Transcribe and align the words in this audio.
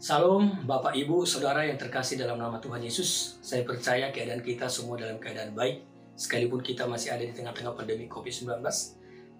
Salam 0.00 0.64
Bapak 0.64 0.96
Ibu 0.96 1.28
Saudara 1.28 1.60
yang 1.60 1.76
terkasih 1.76 2.16
dalam 2.16 2.40
nama 2.40 2.56
Tuhan 2.56 2.80
Yesus. 2.80 3.36
Saya 3.44 3.68
percaya 3.68 4.08
keadaan 4.08 4.40
kita 4.40 4.64
semua 4.64 4.96
dalam 4.96 5.20
keadaan 5.20 5.52
baik 5.52 5.84
sekalipun 6.16 6.64
kita 6.64 6.88
masih 6.88 7.12
ada 7.12 7.20
di 7.20 7.36
tengah-tengah 7.36 7.76
pandemi 7.76 8.08
Covid-19 8.08 8.64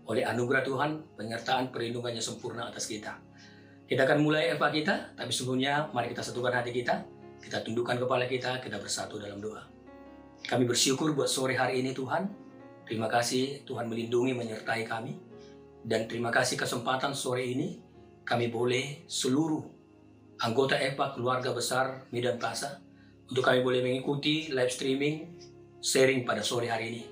oleh 0.04 0.20
anugerah 0.20 0.60
Tuhan 0.60 1.16
penyertaan 1.16 1.72
perlindungannya 1.72 2.20
sempurna 2.20 2.68
atas 2.68 2.84
kita. 2.92 3.16
Kita 3.88 4.04
akan 4.04 4.20
mulai 4.20 4.52
Eva 4.52 4.68
kita, 4.68 5.16
tapi 5.16 5.32
sebelumnya 5.32 5.88
mari 5.96 6.12
kita 6.12 6.20
satukan 6.20 6.53
hati 6.53 6.77
kita, 6.77 7.08
kita 7.40 7.65
tundukkan 7.65 7.97
kepala 7.97 8.29
kita, 8.29 8.61
kita 8.61 8.77
bersatu 8.77 9.17
dalam 9.17 9.40
doa. 9.40 9.65
Kami 10.45 10.69
bersyukur 10.69 11.17
buat 11.17 11.33
sore 11.33 11.56
hari 11.56 11.81
ini 11.81 11.97
Tuhan. 11.97 12.29
Terima 12.85 13.08
kasih 13.08 13.65
Tuhan 13.65 13.88
melindungi 13.88 14.37
menyertai 14.37 14.85
kami. 14.85 15.17
Dan 15.81 16.05
terima 16.05 16.29
kasih 16.29 16.61
kesempatan 16.61 17.16
sore 17.16 17.48
ini 17.48 17.80
kami 18.29 18.52
boleh 18.52 19.09
seluruh 19.09 19.80
anggota 20.41 20.72
EPA 20.72 21.12
keluarga 21.12 21.52
besar 21.52 22.09
Medan 22.09 22.40
Plaza 22.40 22.80
untuk 23.28 23.44
kami 23.44 23.60
boleh 23.60 23.84
mengikuti 23.84 24.48
live 24.48 24.72
streaming 24.72 25.28
sharing 25.84 26.24
pada 26.24 26.40
sore 26.40 26.72
hari 26.72 26.96
ini. 26.96 27.02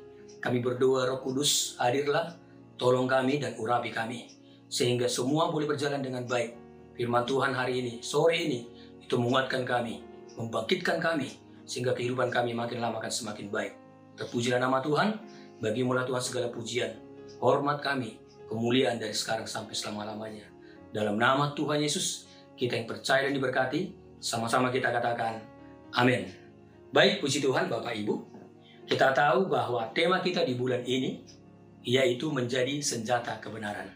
Kami 0.40 0.64
berdoa 0.64 1.04
Roh 1.04 1.20
Kudus 1.20 1.76
hadirlah, 1.76 2.32
tolong 2.80 3.04
kami 3.04 3.36
dan 3.36 3.52
urapi 3.60 3.92
kami 3.92 4.32
sehingga 4.72 5.08
semua 5.12 5.52
boleh 5.52 5.68
berjalan 5.68 6.00
dengan 6.00 6.24
baik. 6.24 6.56
Firman 6.96 7.28
Tuhan 7.28 7.52
hari 7.52 7.84
ini, 7.84 7.94
sore 8.00 8.48
ini 8.48 8.64
itu 9.04 9.14
menguatkan 9.20 9.62
kami, 9.68 10.02
membangkitkan 10.40 10.98
kami 10.98 11.36
sehingga 11.68 11.92
kehidupan 11.92 12.32
kami 12.32 12.56
makin 12.56 12.80
lama 12.80 12.96
akan 12.98 13.12
semakin 13.12 13.52
baik. 13.52 13.76
Terpujilah 14.18 14.58
nama 14.58 14.80
Tuhan, 14.80 15.20
bagi 15.60 15.84
mula 15.84 16.02
Tuhan 16.08 16.22
segala 16.24 16.48
pujian, 16.50 16.96
hormat 17.38 17.78
kami, 17.84 18.18
kemuliaan 18.50 18.98
dari 18.98 19.14
sekarang 19.14 19.46
sampai 19.46 19.76
selama-lamanya. 19.76 20.48
Dalam 20.90 21.20
nama 21.20 21.54
Tuhan 21.54 21.78
Yesus, 21.78 22.27
kita 22.58 22.74
yang 22.74 22.90
percaya 22.90 23.30
dan 23.30 23.34
diberkati, 23.38 23.94
sama-sama 24.18 24.74
kita 24.74 24.90
katakan, 24.90 25.38
amin. 25.94 26.26
Baik, 26.90 27.22
puji 27.22 27.38
Tuhan 27.38 27.70
Bapak 27.70 27.94
Ibu, 27.94 28.14
kita 28.90 29.14
tahu 29.14 29.46
bahwa 29.46 29.86
tema 29.94 30.18
kita 30.18 30.42
di 30.42 30.58
bulan 30.58 30.82
ini, 30.82 31.22
yaitu 31.86 32.34
menjadi 32.34 32.82
senjata 32.82 33.38
kebenaran. 33.38 33.86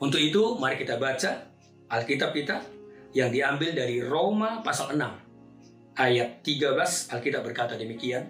Untuk 0.00 0.18
itu, 0.18 0.56
mari 0.56 0.80
kita 0.80 0.96
baca 0.96 1.52
Alkitab 1.92 2.32
kita 2.32 2.64
yang 3.12 3.28
diambil 3.28 3.76
dari 3.76 4.00
Roma 4.00 4.64
pasal 4.64 4.96
6, 4.96 6.00
ayat 6.00 6.40
13, 6.40 7.12
Alkitab 7.12 7.44
berkata 7.44 7.76
demikian, 7.76 8.24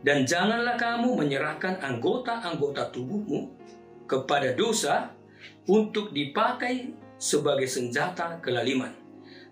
Dan 0.00 0.24
janganlah 0.24 0.80
kamu 0.80 1.20
menyerahkan 1.20 1.84
anggota-anggota 1.84 2.88
tubuhmu 2.92 3.52
kepada 4.08 4.56
dosa 4.56 5.12
untuk 5.66 6.14
dipakai 6.14 7.05
sebagai 7.16 7.68
senjata 7.68 8.40
kelaliman. 8.40 8.92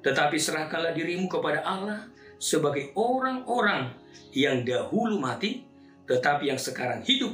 Tetapi 0.04 0.36
serahkanlah 0.36 0.92
dirimu 0.92 1.32
kepada 1.32 1.64
Allah 1.64 2.12
sebagai 2.36 2.92
orang-orang 2.92 3.96
yang 4.36 4.60
dahulu 4.62 5.16
mati, 5.16 5.64
tetapi 6.04 6.52
yang 6.52 6.60
sekarang 6.60 7.00
hidup. 7.00 7.32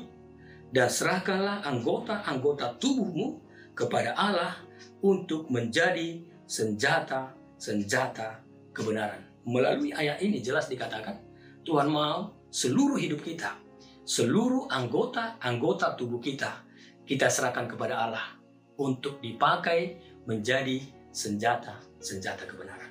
Dan 0.70 0.86
serahkanlah 0.86 1.66
anggota-anggota 1.66 2.78
tubuhmu 2.78 3.42
kepada 3.74 4.14
Allah 4.14 4.54
untuk 5.02 5.50
menjadi 5.50 6.22
senjata-senjata 6.46 8.38
kebenaran. 8.70 9.26
Melalui 9.42 9.90
ayat 9.90 10.22
ini 10.22 10.38
jelas 10.38 10.70
dikatakan, 10.70 11.18
Tuhan 11.66 11.90
mau 11.90 12.38
seluruh 12.54 13.02
hidup 13.02 13.26
kita, 13.26 13.58
seluruh 14.06 14.70
anggota-anggota 14.70 15.98
tubuh 15.98 16.22
kita, 16.22 16.62
kita 17.02 17.26
serahkan 17.26 17.66
kepada 17.66 18.06
Allah 18.06 18.38
untuk 18.78 19.18
dipakai 19.18 20.09
menjadi 20.24 20.82
senjata-senjata 21.10 22.46
kebenaran. 22.46 22.90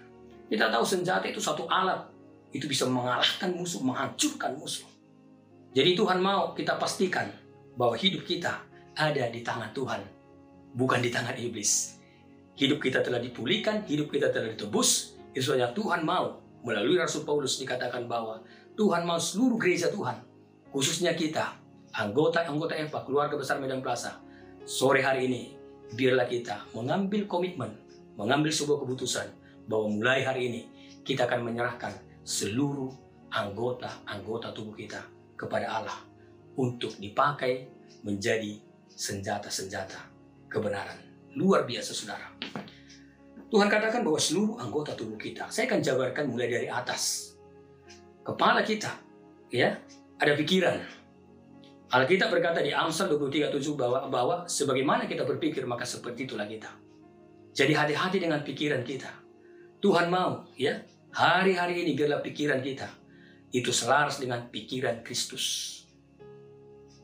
Kita 0.49 0.73
tahu 0.73 0.83
senjata 0.85 1.25
itu 1.30 1.38
satu 1.38 1.69
alat, 1.69 2.09
itu 2.49 2.66
bisa 2.66 2.89
mengalahkan 2.89 3.53
musuh, 3.53 3.81
menghancurkan 3.86 4.58
musuh. 4.58 4.86
Jadi 5.77 5.94
Tuhan 5.94 6.17
mau 6.17 6.58
kita 6.58 6.81
pastikan 6.81 7.30
bahwa 7.77 7.94
hidup 7.94 8.26
kita 8.26 8.65
ada 8.98 9.30
di 9.30 9.45
tangan 9.45 9.70
Tuhan, 9.71 10.02
bukan 10.73 10.99
di 10.99 11.14
tangan 11.14 11.37
iblis. 11.37 12.02
Hidup 12.58 12.81
kita 12.81 13.05
telah 13.05 13.21
dipulihkan, 13.21 13.86
hidup 13.86 14.09
kita 14.09 14.33
telah 14.33 14.52
ditebus, 14.52 15.15
itu 15.31 15.45
saja 15.45 15.70
Tuhan 15.71 16.02
mau 16.04 16.42
melalui 16.65 16.99
Rasul 16.99 17.23
Paulus 17.23 17.61
dikatakan 17.61 18.09
bahwa 18.09 18.43
Tuhan 18.75 19.05
mau 19.05 19.21
seluruh 19.21 19.55
gereja 19.55 19.93
Tuhan, 19.93 20.20
khususnya 20.73 21.14
kita, 21.15 21.55
anggota-anggota 21.93 22.75
Eva, 22.75 22.99
keluarga 23.05 23.37
besar 23.37 23.61
Medan 23.61 23.80
Plaza, 23.80 24.20
sore 24.65 25.05
hari 25.05 25.30
ini, 25.30 25.58
biarlah 25.94 26.27
kita 26.30 26.70
mengambil 26.76 27.26
komitmen, 27.26 27.72
mengambil 28.20 28.54
sebuah 28.54 28.86
keputusan 28.86 29.27
bahwa 29.70 29.88
mulai 29.89 30.26
hari 30.26 30.42
ini 30.50 30.61
kita 31.05 31.26
akan 31.26 31.50
menyerahkan 31.50 31.94
seluruh 32.22 32.94
anggota-anggota 33.30 34.54
tubuh 34.54 34.73
kita 34.73 35.02
kepada 35.38 35.70
Allah 35.70 35.99
untuk 36.58 36.98
dipakai 36.98 37.70
menjadi 38.04 38.60
senjata-senjata 38.89 40.02
kebenaran. 40.52 40.98
Luar 41.38 41.64
biasa 41.64 41.94
saudara. 41.94 42.28
Tuhan 43.49 43.66
katakan 43.66 44.05
bahwa 44.05 44.20
seluruh 44.22 44.61
anggota 44.61 44.94
tubuh 44.94 45.17
kita, 45.17 45.49
saya 45.49 45.66
akan 45.66 45.82
jabarkan 45.82 46.30
mulai 46.30 46.49
dari 46.49 46.67
atas. 46.70 47.33
Kepala 48.22 48.61
kita, 48.61 48.94
ya, 49.49 49.73
ada 50.22 50.33
pikiran, 50.38 50.78
Alkitab 51.89 52.30
berkata 52.30 52.61
di 52.61 52.70
Amsal 52.70 53.10
23:7 53.10 53.73
bahwa 53.73 54.05
bahwa 54.14 54.36
sebagaimana 54.45 55.10
kita 55.10 55.26
berpikir 55.26 55.66
maka 55.66 55.89
seperti 55.89 56.30
itulah 56.30 56.45
kita. 56.45 56.70
Jadi 57.50 57.73
hati-hati 57.73 58.22
dengan 58.22 58.45
pikiran 58.45 58.86
kita. 58.86 59.10
Tuhan 59.82 60.14
mau 60.14 60.45
ya 60.54 60.86
hari-hari 61.10 61.82
ini 61.82 61.98
biarlah 61.98 62.22
pikiran 62.22 62.61
kita 62.61 62.86
itu 63.49 63.73
selaras 63.73 64.22
dengan 64.22 64.54
pikiran 64.54 65.02
Kristus. 65.02 65.82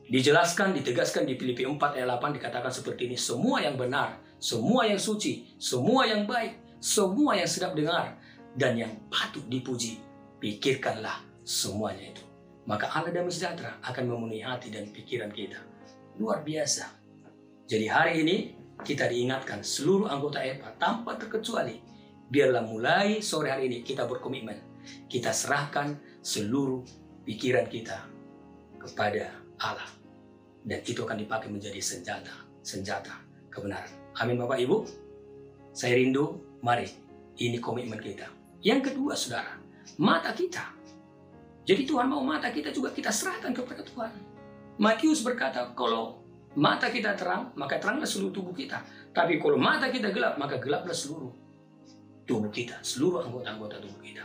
Dijelaskan, 0.06 0.70
ditegaskan 0.70 1.26
di 1.26 1.34
Filipi 1.34 1.66
4 1.66 1.98
ayat 1.98 2.06
8 2.06 2.38
dikatakan 2.38 2.70
seperti 2.70 3.10
ini. 3.10 3.18
Semua 3.18 3.58
yang 3.58 3.74
benar, 3.74 4.22
semua 4.38 4.86
yang 4.86 5.02
suci, 5.02 5.50
semua 5.58 6.06
yang 6.06 6.30
baik, 6.30 6.78
semua 6.78 7.34
yang 7.34 7.50
sedap 7.50 7.74
dengar, 7.74 8.14
dan 8.54 8.78
yang 8.78 8.94
patut 9.10 9.42
dipuji, 9.50 9.98
pikirkanlah 10.38 11.26
semuanya 11.42 12.14
itu 12.14 12.35
maka 12.66 12.90
Allah 12.90 13.14
damai 13.14 13.30
sejahtera 13.30 13.78
akan 13.86 14.04
memenuhi 14.10 14.42
hati 14.42 14.74
dan 14.74 14.90
pikiran 14.90 15.30
kita. 15.30 15.62
Luar 16.18 16.42
biasa. 16.42 16.90
Jadi 17.66 17.86
hari 17.86 18.26
ini 18.26 18.36
kita 18.82 19.06
diingatkan 19.06 19.62
seluruh 19.62 20.10
anggota 20.10 20.42
EPA 20.42 20.74
tanpa 20.76 21.14
terkecuali. 21.14 21.78
Biarlah 22.26 22.66
mulai 22.66 23.22
sore 23.22 23.54
hari 23.54 23.70
ini 23.70 23.86
kita 23.86 24.02
berkomitmen. 24.04 24.82
Kita 25.06 25.30
serahkan 25.30 25.94
seluruh 26.22 26.82
pikiran 27.22 27.70
kita 27.70 28.02
kepada 28.82 29.30
Allah. 29.62 29.90
Dan 30.66 30.82
itu 30.82 31.06
akan 31.06 31.22
dipakai 31.22 31.46
menjadi 31.46 31.78
senjata. 31.78 32.34
Senjata 32.66 33.14
kebenaran. 33.46 33.90
Amin 34.18 34.34
Bapak 34.42 34.58
Ibu. 34.58 34.76
Saya 35.70 35.94
rindu, 35.94 36.58
mari 36.66 36.90
ini 37.38 37.62
komitmen 37.62 38.02
kita. 38.02 38.26
Yang 38.66 38.90
kedua 38.90 39.14
saudara, 39.14 39.54
mata 40.02 40.34
kita 40.34 40.75
jadi 41.66 41.82
Tuhan 41.82 42.06
mau 42.06 42.22
mata 42.22 42.46
kita 42.54 42.70
juga 42.70 42.94
kita 42.94 43.10
serahkan 43.10 43.50
kepada 43.50 43.82
Tuhan. 43.82 44.14
Matius 44.78 45.26
berkata, 45.26 45.74
kalau 45.74 46.22
mata 46.54 46.86
kita 46.94 47.18
terang, 47.18 47.50
maka 47.58 47.82
teranglah 47.82 48.06
seluruh 48.06 48.30
tubuh 48.30 48.54
kita. 48.54 48.86
Tapi 49.10 49.42
kalau 49.42 49.58
mata 49.58 49.90
kita 49.90 50.14
gelap, 50.14 50.38
maka 50.38 50.62
gelaplah 50.62 50.94
seluruh 50.94 51.34
tubuh 52.22 52.54
kita, 52.54 52.78
seluruh 52.86 53.26
anggota-anggota 53.26 53.82
tubuh 53.82 53.98
kita. 53.98 54.22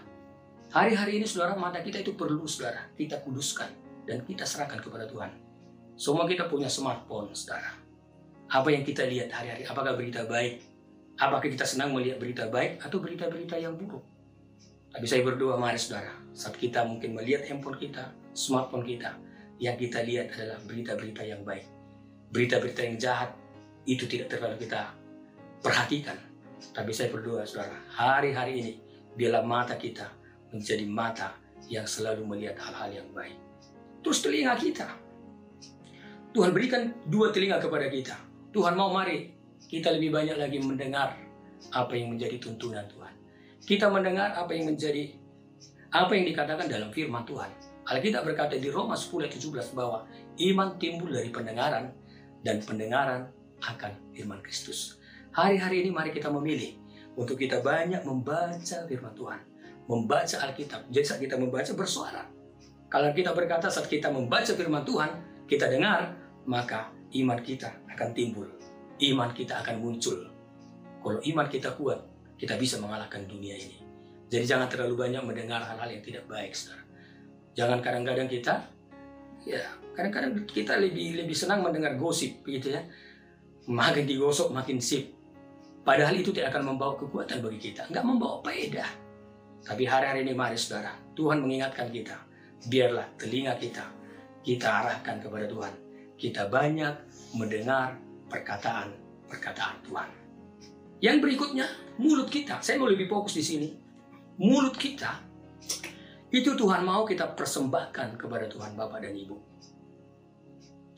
Hari-hari 0.70 1.18
ini 1.18 1.26
saudara, 1.26 1.58
mata 1.58 1.82
kita 1.82 2.06
itu 2.06 2.14
perlu 2.14 2.46
saudara, 2.46 2.94
kita 2.94 3.20
kuduskan 3.26 3.74
dan 4.06 4.22
kita 4.22 4.46
serahkan 4.46 4.78
kepada 4.78 5.10
Tuhan. 5.10 5.34
Semua 5.98 6.30
kita 6.30 6.46
punya 6.46 6.70
smartphone 6.70 7.34
saudara. 7.34 7.74
Apa 8.54 8.70
yang 8.70 8.86
kita 8.86 9.02
lihat 9.10 9.34
hari-hari, 9.34 9.66
apakah 9.66 9.98
berita 9.98 10.30
baik? 10.30 10.62
Apakah 11.18 11.50
kita 11.50 11.66
senang 11.66 11.90
melihat 11.90 12.22
berita 12.22 12.46
baik 12.54 12.86
atau 12.86 13.02
berita-berita 13.02 13.58
yang 13.58 13.74
buruk? 13.74 14.04
Tapi 14.92 15.06
saya 15.08 15.24
berdoa 15.24 15.56
mari 15.56 15.80
saudara, 15.80 16.12
saat 16.36 16.60
kita 16.60 16.84
mungkin 16.84 17.16
melihat 17.16 17.48
handphone 17.48 17.80
kita, 17.80 18.12
smartphone 18.36 18.84
kita, 18.84 19.16
yang 19.56 19.80
kita 19.80 20.04
lihat 20.04 20.36
adalah 20.36 20.60
berita-berita 20.68 21.24
yang 21.24 21.48
baik. 21.48 21.64
Berita-berita 22.36 22.82
yang 22.84 22.98
jahat 23.00 23.32
itu 23.88 24.04
tidak 24.04 24.36
terlalu 24.36 24.68
kita 24.68 24.92
perhatikan. 25.64 26.20
Tapi 26.76 26.92
saya 26.92 27.08
berdoa 27.08 27.48
saudara, 27.48 27.76
hari-hari 27.96 28.54
ini 28.60 28.74
biarlah 29.16 29.48
mata 29.48 29.80
kita 29.80 30.12
menjadi 30.52 30.86
mata 30.92 31.30
yang 31.72 31.88
selalu 31.88 32.28
melihat 32.28 32.60
hal-hal 32.60 32.92
yang 32.92 33.10
baik. 33.16 33.40
Terus 34.04 34.20
telinga 34.20 34.60
kita. 34.60 34.88
Tuhan 36.36 36.52
berikan 36.52 36.92
dua 37.08 37.32
telinga 37.32 37.64
kepada 37.64 37.88
kita. 37.88 38.16
Tuhan 38.52 38.76
mau 38.76 38.92
mari 38.92 39.32
kita 39.72 39.96
lebih 39.96 40.12
banyak 40.12 40.36
lagi 40.36 40.60
mendengar 40.60 41.16
apa 41.72 41.94
yang 41.96 42.12
menjadi 42.12 42.42
tuntunan 42.42 42.84
Tuhan 42.92 43.21
kita 43.62 43.90
mendengar 43.94 44.34
apa 44.34 44.52
yang 44.58 44.74
menjadi 44.74 45.14
apa 45.92 46.12
yang 46.18 46.26
dikatakan 46.26 46.66
dalam 46.66 46.90
firman 46.90 47.22
Tuhan. 47.28 47.52
Alkitab 47.86 48.24
berkata 48.24 48.56
di 48.56 48.72
Roma 48.72 48.96
10 48.96 49.28
ayat 49.28 49.34
17 49.36 49.78
bahwa 49.78 50.08
iman 50.40 50.70
timbul 50.80 51.12
dari 51.12 51.30
pendengaran 51.30 51.92
dan 52.42 52.58
pendengaran 52.64 53.28
akan 53.62 53.92
firman 54.16 54.40
Kristus. 54.42 54.98
Hari-hari 55.36 55.86
ini 55.86 55.90
mari 55.94 56.10
kita 56.16 56.32
memilih 56.32 56.80
untuk 57.20 57.38
kita 57.38 57.60
banyak 57.60 58.02
membaca 58.08 58.78
firman 58.88 59.14
Tuhan, 59.14 59.40
membaca 59.86 60.36
Alkitab. 60.48 60.88
Jadi 60.90 61.06
saat 61.06 61.22
kita 61.22 61.36
membaca 61.36 61.72
bersuara. 61.76 62.24
Kalau 62.92 63.12
kita 63.12 63.32
berkata 63.36 63.68
saat 63.72 63.88
kita 63.88 64.12
membaca 64.12 64.52
firman 64.52 64.84
Tuhan, 64.84 65.12
kita 65.48 65.68
dengar, 65.68 66.16
maka 66.48 66.92
iman 67.16 67.40
kita 67.40 67.72
akan 67.92 68.10
timbul. 68.16 68.48
Iman 69.02 69.32
kita 69.36 69.60
akan 69.64 69.80
muncul. 69.84 70.32
Kalau 71.02 71.20
iman 71.20 71.48
kita 71.50 71.74
kuat, 71.76 72.00
kita 72.42 72.58
bisa 72.58 72.82
mengalahkan 72.82 73.22
dunia 73.30 73.54
ini. 73.54 73.78
Jadi 74.34 74.50
jangan 74.50 74.66
terlalu 74.66 74.98
banyak 74.98 75.22
mendengar 75.22 75.62
hal-hal 75.62 75.86
yang 75.86 76.02
tidak 76.02 76.26
baik, 76.26 76.58
saudara. 76.58 76.82
Jangan 77.54 77.78
kadang-kadang 77.86 78.26
kita, 78.26 78.66
ya 79.46 79.62
kadang-kadang 79.94 80.34
kita 80.50 80.82
lebih 80.82 81.22
lebih 81.22 81.38
senang 81.38 81.62
mendengar 81.62 81.94
gosip, 82.02 82.42
gitu 82.42 82.74
ya. 82.74 82.82
Makin 83.70 84.10
digosok 84.10 84.50
makin 84.50 84.82
sip. 84.82 85.14
Padahal 85.86 86.18
itu 86.18 86.34
tidak 86.34 86.58
akan 86.58 86.74
membawa 86.74 86.98
kekuatan 86.98 87.46
bagi 87.46 87.70
kita, 87.70 87.86
nggak 87.94 88.06
membawa 88.06 88.42
faedah. 88.42 88.90
Tapi 89.62 89.86
hari-hari 89.86 90.26
ini 90.26 90.34
mari 90.34 90.58
saudara, 90.58 90.98
Tuhan 91.14 91.46
mengingatkan 91.46 91.94
kita, 91.94 92.18
biarlah 92.66 93.06
telinga 93.22 93.54
kita, 93.62 93.86
kita 94.42 94.66
arahkan 94.66 95.22
kepada 95.22 95.46
Tuhan. 95.46 95.74
Kita 96.18 96.50
banyak 96.50 96.94
mendengar 97.38 97.98
perkataan-perkataan 98.30 99.78
Tuhan. 99.86 100.21
Yang 101.02 101.18
berikutnya, 101.26 101.66
mulut 101.98 102.30
kita. 102.30 102.62
Saya 102.62 102.78
mau 102.78 102.88
lebih 102.88 103.10
fokus 103.10 103.34
di 103.36 103.44
sini. 103.44 103.70
Mulut 104.38 104.78
kita, 104.78 105.32
itu 106.32 106.56
Tuhan 106.56 106.88
mau 106.88 107.04
kita 107.04 107.36
persembahkan 107.36 108.16
kepada 108.16 108.48
Tuhan 108.48 108.72
Bapak 108.80 109.04
dan 109.04 109.12
Ibu. 109.12 109.36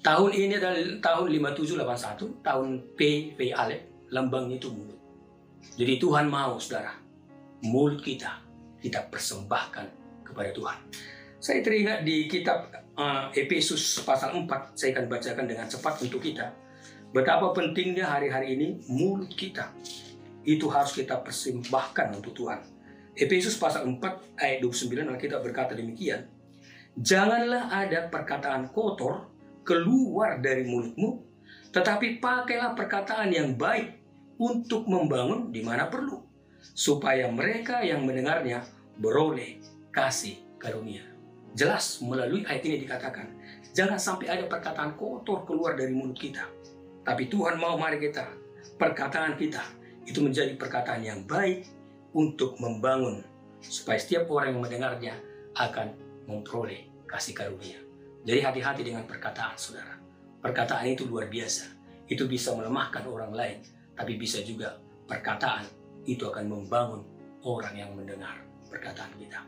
Tahun 0.05 0.31
ini 0.35 0.61
adalah 0.61 0.77
tahun 1.01 1.25
5781, 1.33 2.45
tahun 2.45 2.69
P, 2.93 3.33
P 3.33 3.49
Alep, 3.49 4.13
lambangnya 4.13 4.61
itu 4.61 4.69
mulut. 4.69 4.99
Jadi 5.73 5.97
Tuhan 5.97 6.29
mau, 6.29 6.61
saudara, 6.61 6.93
mulut 7.65 7.97
kita, 8.05 8.45
kita 8.77 9.09
persembahkan 9.09 9.87
kepada 10.21 10.53
Tuhan. 10.53 10.77
Saya 11.41 11.65
teringat 11.65 12.05
di 12.05 12.29
kitab 12.29 12.69
uh, 12.93 13.33
Efesus 13.33 14.05
pasal 14.05 14.37
4, 14.37 14.77
saya 14.77 14.93
akan 14.93 15.05
bacakan 15.09 15.45
dengan 15.49 15.65
cepat 15.65 15.97
untuk 16.05 16.21
kita. 16.21 16.45
Betapa 17.13 17.53
pentingnya 17.53 18.09
hari-hari 18.09 18.57
ini 18.57 18.81
mulut 18.89 19.29
kita. 19.37 19.69
Itu 20.41 20.65
harus 20.73 20.97
kita 20.97 21.21
persembahkan 21.21 22.17
untuk 22.17 22.33
Tuhan. 22.33 22.65
Efesus 23.13 23.53
pasal 23.53 23.85
4 23.85 24.41
ayat 24.41 24.57
29 24.65 25.21
kita 25.21 25.37
berkata 25.37 25.77
demikian. 25.77 26.25
Janganlah 26.97 27.69
ada 27.69 28.09
perkataan 28.09 28.73
kotor 28.73 29.29
keluar 29.61 30.41
dari 30.41 30.65
mulutmu, 30.65 31.21
tetapi 31.69 32.17
pakailah 32.17 32.73
perkataan 32.73 33.29
yang 33.29 33.53
baik 33.53 33.93
untuk 34.41 34.89
membangun 34.89 35.53
di 35.53 35.61
mana 35.61 35.85
perlu, 35.93 36.17
supaya 36.73 37.29
mereka 37.29 37.85
yang 37.85 38.01
mendengarnya 38.09 38.65
beroleh 38.97 39.61
kasih 39.93 40.41
karunia. 40.57 41.05
Jelas 41.53 42.01
melalui 42.01 42.41
ayat 42.49 42.65
ini 42.65 42.81
dikatakan, 42.89 43.29
jangan 43.77 44.01
sampai 44.01 44.33
ada 44.33 44.49
perkataan 44.49 44.97
kotor 44.97 45.45
keluar 45.45 45.77
dari 45.77 45.93
mulut 45.93 46.17
kita. 46.17 46.49
Tapi 47.03 47.27
Tuhan 47.27 47.59
mau 47.59 47.75
mari 47.75 47.99
kita, 47.99 48.23
perkataan 48.79 49.35
kita 49.35 49.63
itu 50.07 50.23
menjadi 50.23 50.55
perkataan 50.55 51.03
yang 51.03 51.23
baik 51.27 51.67
untuk 52.15 52.55
membangun 52.59 53.23
supaya 53.59 53.99
setiap 53.99 54.27
orang 54.31 54.55
yang 54.55 54.61
mendengarnya 54.63 55.13
akan 55.55 55.95
memperoleh 56.27 56.87
kasih 57.07 57.35
karunia. 57.35 57.79
Jadi 58.23 58.39
hati-hati 58.39 58.81
dengan 58.87 59.03
perkataan 59.03 59.59
saudara. 59.59 59.99
Perkataan 60.39 60.87
itu 60.87 61.03
luar 61.07 61.27
biasa. 61.27 61.67
Itu 62.07 62.27
bisa 62.27 62.55
melemahkan 62.55 63.03
orang 63.07 63.31
lain, 63.35 63.59
tapi 63.95 64.15
bisa 64.15 64.39
juga 64.43 64.79
perkataan 65.07 65.67
itu 66.07 66.23
akan 66.27 66.45
membangun 66.47 67.03
orang 67.43 67.75
yang 67.75 67.91
mendengar 67.95 68.39
perkataan 68.71 69.11
kita. 69.19 69.39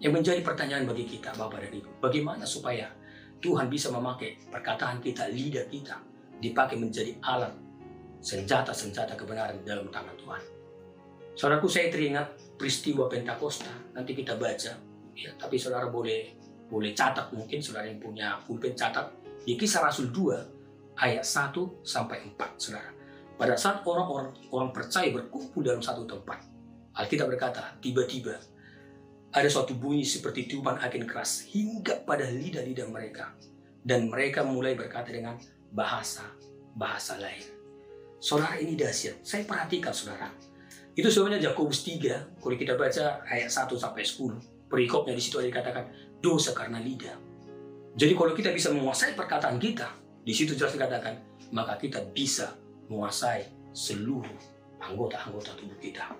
Yang 0.00 0.12
menjadi 0.16 0.40
pertanyaan 0.40 0.88
bagi 0.88 1.04
kita, 1.04 1.36
Bapak 1.36 1.60
dan 1.60 1.72
Ibu, 1.76 1.90
bagaimana 2.00 2.44
supaya 2.48 2.88
Tuhan 3.40 3.68
bisa 3.68 3.92
memakai 3.92 4.40
perkataan 4.48 5.00
kita, 5.04 5.28
lidah 5.28 5.68
kita, 5.68 5.96
dipakai 6.40 6.80
menjadi 6.80 7.14
alat 7.22 7.52
senjata-senjata 8.20 9.16
kebenaran 9.16 9.60
dalam 9.64 9.88
tangan 9.88 10.16
Tuhan. 10.16 10.42
Saudaraku, 11.36 11.68
saya 11.72 11.88
teringat 11.88 12.56
peristiwa 12.60 13.08
Pentakosta. 13.08 13.72
Nanti 13.96 14.12
kita 14.12 14.36
baca. 14.36 14.72
Ya, 15.16 15.30
tapi 15.36 15.56
saudara 15.56 15.88
boleh 15.88 16.36
boleh 16.70 16.94
catat 16.94 17.34
mungkin 17.34 17.58
saudara 17.58 17.90
yang 17.90 17.98
punya 17.98 18.38
pulpen 18.46 18.78
catat 18.78 19.10
di 19.42 19.58
kisah 19.58 19.82
Rasul 19.82 20.14
2 20.14 21.00
ayat 21.02 21.24
1 21.26 21.82
sampai 21.82 22.24
4 22.36 22.60
saudara. 22.60 22.90
Pada 23.40 23.56
saat 23.56 23.80
orang-orang 23.88 24.36
orang 24.52 24.70
percaya 24.70 25.08
berkumpul 25.10 25.64
dalam 25.64 25.80
satu 25.80 26.04
tempat, 26.04 26.44
Alkitab 26.92 27.32
berkata, 27.32 27.72
tiba-tiba 27.80 28.36
ada 29.32 29.48
suatu 29.48 29.72
bunyi 29.78 30.04
seperti 30.04 30.44
tiupan 30.44 30.76
angin 30.76 31.08
keras 31.08 31.48
hingga 31.48 32.04
pada 32.04 32.28
lidah-lidah 32.28 32.86
mereka. 32.92 33.32
Dan 33.80 34.12
mereka 34.12 34.44
mulai 34.44 34.76
berkata 34.76 35.08
dengan 35.08 35.40
bahasa-bahasa 35.74 37.18
lain. 37.18 37.46
Saudara 38.20 38.60
ini 38.60 38.76
dahsyat. 38.76 39.24
Saya 39.24 39.48
perhatikan 39.48 39.94
saudara. 39.94 40.28
Itu 40.92 41.08
sebenarnya 41.08 41.50
Yakobus 41.50 41.86
3, 41.86 42.42
kalau 42.42 42.56
kita 42.58 42.76
baca 42.76 43.24
ayat 43.24 43.48
1 43.48 43.80
sampai 43.80 44.04
10. 44.04 44.68
Perikopnya 44.68 45.16
di 45.16 45.22
situ 45.22 45.40
ada 45.40 45.48
dikatakan, 45.48 45.84
dosa 46.20 46.52
karena 46.52 46.78
lidah. 46.78 47.16
Jadi 47.96 48.12
kalau 48.14 48.32
kita 48.36 48.52
bisa 48.52 48.70
menguasai 48.70 49.16
perkataan 49.16 49.56
kita, 49.56 49.88
di 50.22 50.36
situ 50.36 50.54
jelas 50.54 50.76
dikatakan, 50.76 51.16
maka 51.50 51.80
kita 51.80 52.04
bisa 52.12 52.54
menguasai 52.92 53.72
seluruh 53.72 54.36
anggota-anggota 54.82 55.56
tubuh 55.56 55.78
kita. 55.80 56.12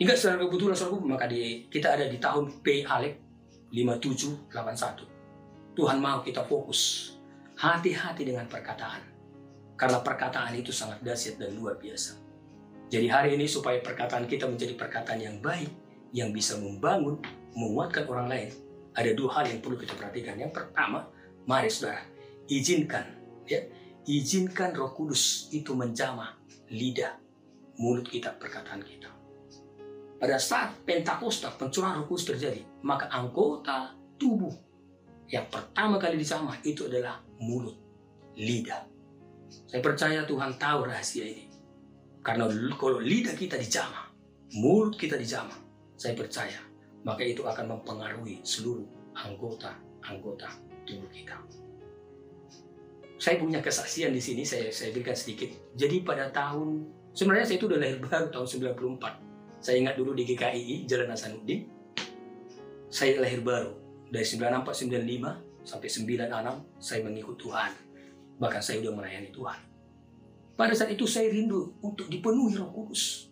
Hingga 0.00 0.16
secara 0.16 0.40
kebetulan 0.40 0.76
saudara 0.76 1.04
maka 1.04 1.28
di, 1.28 1.68
kita 1.68 1.92
ada 1.92 2.08
di 2.08 2.16
tahun 2.16 2.64
P 2.64 2.88
Alek 2.88 3.20
5781. 3.68 5.76
Tuhan 5.76 6.00
mau 6.00 6.24
kita 6.24 6.40
fokus. 6.48 7.12
Hati-hati 7.60 8.24
dengan 8.24 8.48
perkataan. 8.48 9.04
Karena 9.76 10.00
perkataan 10.00 10.56
itu 10.56 10.72
sangat 10.72 11.04
dahsyat 11.04 11.36
dan 11.36 11.52
luar 11.52 11.76
biasa. 11.76 12.16
Jadi 12.88 13.04
hari 13.12 13.36
ini 13.36 13.44
supaya 13.44 13.84
perkataan 13.84 14.24
kita 14.24 14.48
menjadi 14.48 14.80
perkataan 14.80 15.20
yang 15.20 15.36
baik, 15.44 15.68
yang 16.16 16.32
bisa 16.32 16.56
membangun, 16.56 17.20
menguatkan 17.52 18.08
orang 18.08 18.32
lain, 18.32 18.48
ada 18.96 19.12
dua 19.12 19.36
hal 19.36 19.52
yang 19.52 19.60
perlu 19.60 19.76
kita 19.76 19.92
perhatikan. 19.92 20.40
Yang 20.40 20.56
pertama, 20.56 21.04
mari 21.44 21.68
saudara, 21.68 22.00
izinkan 22.48 23.04
ya, 23.44 23.60
izinkan 24.08 24.72
Roh 24.72 24.96
Kudus 24.96 25.52
itu 25.52 25.76
menjamah 25.76 26.40
lidah, 26.72 27.12
mulut 27.76 28.08
kita, 28.08 28.40
perkataan 28.40 28.80
kita. 28.80 29.12
Pada 30.16 30.40
saat 30.40 30.80
Pentakosta, 30.88 31.52
pencurahan 31.60 32.00
Roh 32.00 32.08
Kudus 32.08 32.24
terjadi, 32.24 32.64
maka 32.80 33.12
anggota 33.12 33.92
tubuh 34.16 34.69
yang 35.30 35.46
pertama 35.46 35.96
kali 35.96 36.18
dijamah 36.18 36.58
itu 36.66 36.90
adalah 36.90 37.22
mulut, 37.38 37.78
lidah. 38.34 38.82
Saya 39.70 39.78
percaya 39.82 40.26
Tuhan 40.26 40.58
tahu 40.58 40.90
rahasia 40.90 41.22
ini. 41.22 41.46
Karena 42.20 42.50
kalau 42.74 42.98
lidah 42.98 43.38
kita 43.38 43.56
dijamah, 43.56 44.10
mulut 44.58 44.98
kita 44.98 45.14
dijamah, 45.14 45.56
saya 45.94 46.18
percaya 46.18 46.70
maka 47.04 47.24
itu 47.24 47.40
akan 47.44 47.78
mempengaruhi 47.78 48.44
seluruh 48.44 48.84
anggota-anggota 49.16 50.48
tubuh 50.84 51.08
kita. 51.08 51.36
Saya 53.20 53.36
punya 53.36 53.60
kesaksian 53.60 54.16
di 54.16 54.20
sini, 54.20 54.48
saya, 54.48 54.72
saya 54.72 54.96
berikan 54.96 55.12
sedikit. 55.12 55.52
Jadi 55.76 56.00
pada 56.00 56.32
tahun, 56.32 56.88
sebenarnya 57.12 57.52
saya 57.52 57.56
itu 57.60 57.68
udah 57.68 57.80
lahir 57.80 57.98
baru 58.00 58.32
tahun 58.32 58.48
94. 58.48 59.60
Saya 59.60 59.76
ingat 59.76 59.94
dulu 60.00 60.16
di 60.16 60.24
GKI, 60.24 60.88
Jalan 60.88 61.12
Hasanuddin. 61.12 61.68
Saya 62.88 63.20
lahir 63.20 63.44
baru. 63.44 63.76
Dari 64.10 64.26
94, 64.26 64.66
95 64.90 65.66
sampai 65.66 65.88
96, 65.88 66.82
saya 66.82 67.00
mengikut 67.06 67.36
Tuhan. 67.38 67.72
Bahkan 68.42 68.60
saya 68.62 68.82
sudah 68.82 68.92
melayani 68.94 69.30
Tuhan. 69.30 69.58
Pada 70.58 70.74
saat 70.76 70.92
itu 70.92 71.06
saya 71.08 71.30
rindu 71.32 71.78
untuk 71.80 72.10
dipenuhi 72.10 72.58
roh 72.58 72.68
kudus 72.68 73.30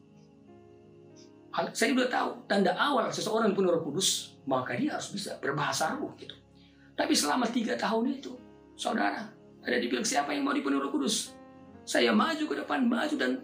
saya 1.75 1.91
sudah 1.91 2.07
tahu 2.07 2.31
tanda 2.47 2.71
awal 2.79 3.11
seseorang 3.11 3.51
penuh 3.51 3.75
Roh 3.75 3.83
Kudus, 3.83 4.39
maka 4.47 4.79
dia 4.79 4.95
harus 4.95 5.11
bisa 5.11 5.35
berbahasa 5.43 5.99
roh 5.99 6.15
gitu. 6.15 6.35
Tapi 6.95 7.15
selama 7.15 7.51
tiga 7.51 7.75
tahun 7.75 8.19
itu, 8.19 8.39
saudara, 8.79 9.27
ada 9.63 9.77
dibilang 9.79 10.07
siapa 10.07 10.31
yang 10.31 10.47
mau 10.47 10.55
dipenuhi 10.55 10.79
Roh 10.79 10.93
Kudus? 10.95 11.35
Saya 11.83 12.15
maju 12.15 12.45
ke 12.45 12.55
depan, 12.63 12.85
maju 12.87 13.15
dan 13.17 13.43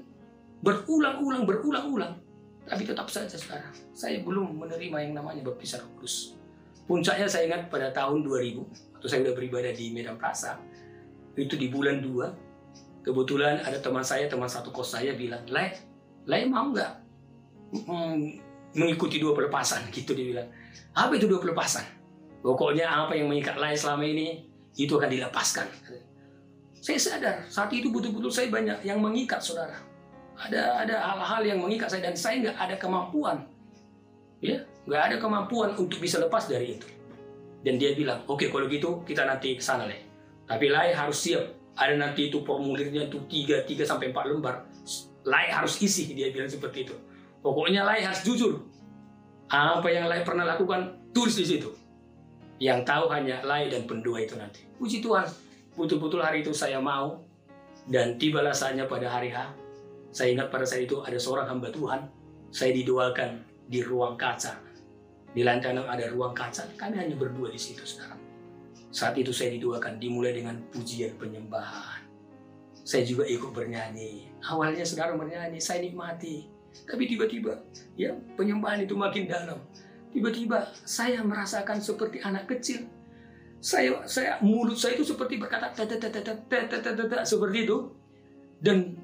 berulang-ulang, 0.62 1.43
berulang-ulang. 1.49 2.14
Tapi 2.64 2.83
tetap 2.87 3.11
saja 3.11 3.35
saudara, 3.35 3.73
saya 3.91 4.23
belum 4.23 4.62
menerima 4.62 5.11
yang 5.11 5.12
namanya 5.19 5.43
baptisan 5.43 5.83
Roh 5.83 5.93
Kudus. 5.99 6.38
Puncaknya 6.85 7.25
saya 7.25 7.49
ingat 7.49 7.73
pada 7.73 7.88
tahun 7.97 8.25
2000, 8.29 8.61
waktu 8.97 9.07
saya 9.09 9.25
sudah 9.25 9.35
beribadah 9.35 9.73
di 9.73 9.88
Medan 9.88 10.21
Plaza, 10.21 10.61
itu 11.33 11.57
di 11.57 11.73
bulan 11.73 12.05
2, 12.05 13.05
kebetulan 13.05 13.64
ada 13.64 13.81
teman 13.81 14.05
saya, 14.05 14.29
teman 14.29 14.49
satu 14.49 14.69
kos 14.69 14.97
saya 14.97 15.17
bilang, 15.17 15.45
Le, 15.49 15.73
Le 16.29 16.38
mau 16.49 16.73
nggak? 16.73 16.93
Hmm, 17.75 18.41
mengikuti 18.75 19.19
dua 19.23 19.33
pelepasan 19.37 19.87
gitu 19.97 20.17
dia 20.17 20.26
bilang. 20.26 20.49
Apa 20.97 21.17
itu 21.17 21.29
dua 21.29 21.38
pelepasan? 21.38 21.85
Pokoknya 22.45 22.88
apa 22.88 23.17
yang 23.17 23.33
mengikat 23.33 23.57
lain 23.57 23.76
selama 23.76 24.05
ini 24.05 24.45
itu 24.76 24.93
akan 24.97 25.09
dilepaskan. 25.09 25.67
Saya 26.85 27.00
sadar 27.00 27.37
saat 27.49 27.73
itu 27.73 27.88
betul-betul 27.88 28.29
saya 28.29 28.53
banyak 28.53 28.85
yang 28.85 29.00
mengikat 29.00 29.41
saudara. 29.41 29.81
Ada 30.37 30.85
ada 30.85 30.97
hal-hal 31.00 31.43
yang 31.57 31.59
mengikat 31.64 31.88
saya 31.88 32.12
dan 32.12 32.17
saya 32.19 32.45
nggak 32.45 32.57
ada 32.59 32.76
kemampuan 32.76 33.49
nggak 34.85 35.03
ada 35.11 35.17
kemampuan 35.21 35.73
untuk 35.76 35.99
bisa 36.00 36.21
lepas 36.21 36.49
dari 36.49 36.76
itu. 36.79 36.88
Dan 37.64 37.81
dia 37.81 37.97
bilang 37.97 38.23
oke 38.29 38.45
okay, 38.45 38.49
kalau 38.53 38.69
gitu 38.69 39.00
kita 39.09 39.25
nanti 39.25 39.57
ke 39.57 39.62
sana 39.64 39.88
leh 39.88 40.00
tapi 40.45 40.69
Lai 40.69 40.93
harus 40.93 41.17
siap. 41.17 41.45
Ada 41.75 41.99
nanti 41.99 42.31
itu 42.31 42.38
formulirnya 42.47 43.11
itu 43.11 43.19
tiga 43.26 43.67
tiga 43.67 43.83
sampai 43.83 44.14
empat 44.14 44.31
lembar. 44.31 44.62
Lai 45.26 45.50
harus 45.50 45.81
isi 45.83 46.14
dia 46.14 46.31
bilang 46.31 46.47
seperti 46.47 46.87
itu. 46.87 46.95
Pokoknya 47.43 47.83
Lai 47.83 48.05
harus 48.05 48.23
jujur. 48.23 48.62
Apa 49.50 49.91
yang 49.91 50.07
Lai 50.07 50.23
pernah 50.23 50.47
lakukan 50.47 51.11
tulis 51.11 51.35
di 51.35 51.43
situ. 51.43 51.75
Yang 52.62 52.87
tahu 52.87 53.11
hanya 53.11 53.43
Lai 53.43 53.67
dan 53.67 53.91
pendua 53.91 54.23
itu 54.23 54.38
nanti. 54.38 54.62
Puji 54.79 55.03
Tuhan 55.03 55.26
betul-betul 55.75 56.23
hari 56.23 56.47
itu 56.47 56.55
saya 56.55 56.79
mau. 56.79 57.26
Dan 57.85 58.17
tibalah 58.17 58.55
saatnya 58.55 58.88
pada 58.88 59.11
hari 59.12 59.29
H 59.29 59.64
saya 60.14 60.31
ingat 60.31 60.47
pada 60.47 60.62
saat 60.62 60.87
itu 60.87 61.03
ada 61.03 61.19
seorang 61.19 61.50
hamba 61.50 61.75
Tuhan, 61.75 62.07
saya 62.55 62.71
didoakan 62.71 63.43
di 63.67 63.83
ruang 63.83 64.14
kaca. 64.14 64.62
Di 65.35 65.43
lantai 65.43 65.75
enam 65.75 65.91
ada 65.91 66.07
ruang 66.14 66.31
kaca, 66.31 66.62
kami 66.79 66.95
hanya 66.95 67.19
berdua 67.19 67.50
di 67.50 67.59
situ, 67.59 67.83
saudara. 67.83 68.14
Saat 68.95 69.19
itu 69.19 69.35
saya 69.35 69.50
didoakan 69.59 69.99
dimulai 69.99 70.31
dengan 70.31 70.55
pujian 70.71 71.19
penyembahan. 71.19 72.07
Saya 72.87 73.03
juga 73.03 73.26
ikut 73.26 73.50
bernyanyi. 73.50 74.31
Awalnya 74.47 74.87
saudara 74.87 75.19
bernyanyi, 75.19 75.59
saya 75.59 75.83
nikmati. 75.83 76.47
Tapi 76.87 77.03
tiba-tiba, 77.11 77.59
ya 77.99 78.14
penyembahan 78.38 78.87
itu 78.87 78.95
makin 78.95 79.26
dalam. 79.26 79.59
Tiba-tiba 80.14 80.71
saya 80.87 81.19
merasakan 81.26 81.83
seperti 81.83 82.23
anak 82.23 82.47
kecil. 82.47 82.87
Saya, 83.59 84.07
saya 84.07 84.38
mulut 84.38 84.79
saya 84.79 84.95
itu 84.95 85.03
seperti 85.03 85.43
berkata 85.43 85.75
seperti 87.26 87.59
itu. 87.67 87.91
Dan 88.62 88.95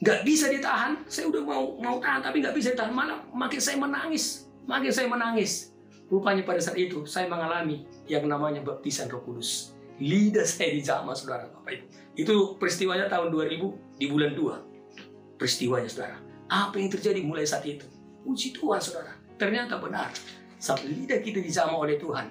nggak 0.00 0.24
bisa 0.24 0.48
ditahan. 0.48 1.04
Saya 1.04 1.28
udah 1.28 1.42
mau 1.44 1.76
mau 1.76 2.00
tahan 2.00 2.24
tapi 2.24 2.40
nggak 2.40 2.56
bisa 2.56 2.72
ditahan. 2.72 2.94
Malah 2.96 3.20
makin 3.34 3.60
saya 3.60 3.76
menangis, 3.76 4.48
makin 4.68 4.92
saya 4.92 5.08
menangis. 5.08 5.72
Rupanya 6.12 6.44
pada 6.44 6.60
saat 6.60 6.76
itu 6.76 7.08
saya 7.08 7.24
mengalami 7.24 7.88
yang 8.04 8.28
namanya 8.28 8.60
baptisan 8.60 9.08
Roh 9.08 9.24
Kudus. 9.24 9.72
Lidah 9.96 10.44
saya 10.44 10.76
dijamah 10.76 11.16
saudara 11.16 11.48
Bapak 11.48 11.72
Ibu. 11.72 11.86
Itu 12.18 12.34
peristiwanya 12.60 13.08
tahun 13.08 13.32
2000 13.32 13.96
di 13.96 14.06
bulan 14.12 14.36
2. 14.36 15.40
Peristiwanya 15.40 15.88
saudara. 15.88 16.20
Apa 16.52 16.76
yang 16.76 16.92
terjadi 16.92 17.24
mulai 17.24 17.48
saat 17.48 17.64
itu? 17.64 17.88
Puji 18.26 18.52
Tuhan 18.52 18.80
saudara. 18.82 19.16
Ternyata 19.40 19.80
benar. 19.80 20.12
Saat 20.60 20.84
lidah 20.84 21.24
kita 21.24 21.40
dijamah 21.40 21.80
oleh 21.80 21.96
Tuhan. 21.96 22.28